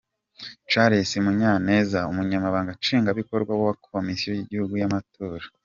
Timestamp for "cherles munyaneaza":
0.69-1.99